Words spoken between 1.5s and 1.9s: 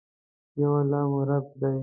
دي.